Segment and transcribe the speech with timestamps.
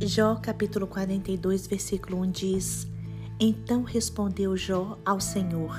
[0.00, 2.86] Jó capítulo 42, versículo 1 diz:
[3.40, 5.74] Então respondeu Jó ao Senhor: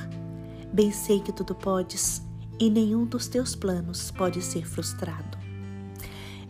[0.74, 2.22] Bem sei que tudo podes,
[2.60, 5.38] e nenhum dos teus planos pode ser frustrado.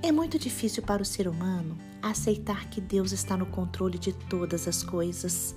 [0.02, 4.68] É muito difícil para o ser humano aceitar que Deus está no controle de todas
[4.68, 5.56] as coisas.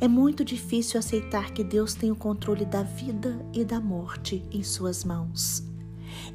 [0.00, 4.64] É muito difícil aceitar que Deus tem o controle da vida e da morte em
[4.64, 5.62] suas mãos.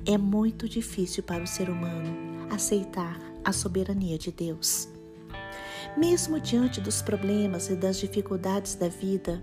[0.05, 2.15] É muito difícil para o ser humano
[2.49, 4.89] aceitar a soberania de Deus.
[5.95, 9.41] Mesmo diante dos problemas e das dificuldades da vida,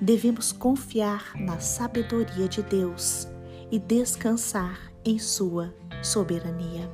[0.00, 3.26] devemos confiar na sabedoria de Deus
[3.70, 6.88] e descansar em Sua soberania.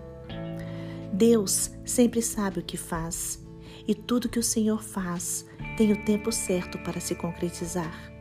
[1.12, 3.44] Deus sempre sabe o que faz
[3.86, 8.12] e tudo que o Senhor faz tem o tempo certo para se concretizar.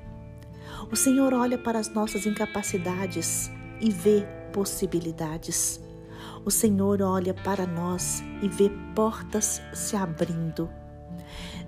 [0.91, 5.82] O Senhor olha para as nossas incapacidades e vê possibilidades.
[6.45, 10.69] O Senhor olha para nós e vê portas se abrindo.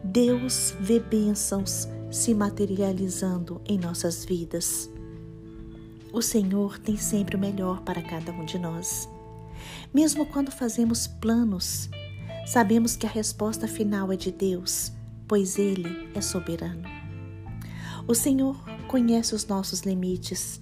[0.04, 4.90] Deus vê bênçãos se materializando em nossas vidas.
[6.14, 9.10] O Senhor tem sempre o melhor para cada um de nós.
[9.94, 11.90] Mesmo quando fazemos planos,
[12.46, 14.92] sabemos que a resposta final é de Deus,
[15.28, 16.84] pois Ele é soberano.
[18.08, 18.56] O Senhor
[18.88, 20.62] conhece os nossos limites,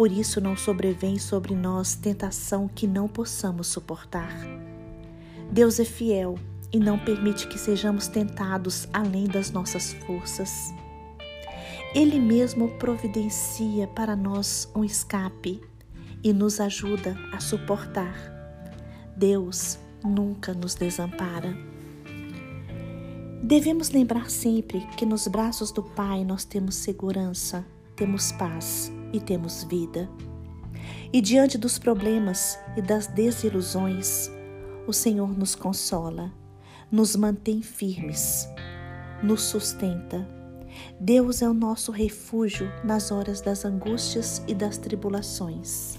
[0.00, 4.34] por isso não sobrevém sobre nós tentação que não possamos suportar.
[5.52, 6.38] Deus é fiel
[6.72, 10.72] e não permite que sejamos tentados além das nossas forças.
[11.94, 15.60] Ele mesmo providencia para nós um escape
[16.24, 18.16] e nos ajuda a suportar.
[19.14, 21.54] Deus nunca nos desampara.
[23.42, 29.64] Devemos lembrar sempre que nos braços do Pai nós temos segurança, temos paz e temos
[29.64, 30.08] vida.
[31.12, 34.30] E diante dos problemas e das desilusões,
[34.86, 36.32] o Senhor nos consola,
[36.90, 38.48] nos mantém firmes,
[39.22, 40.26] nos sustenta.
[41.00, 45.98] Deus é o nosso refúgio nas horas das angústias e das tribulações.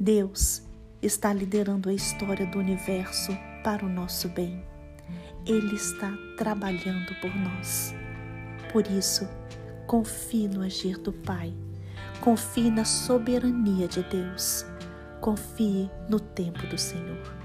[0.00, 0.62] Deus
[1.02, 4.64] está liderando a história do universo para o nosso bem.
[5.46, 7.94] Ele está trabalhando por nós.
[8.72, 9.28] Por isso,
[9.86, 11.52] confie no agir do Pai
[12.20, 14.64] Confie na soberania de Deus.
[15.20, 17.42] Confie no tempo do Senhor.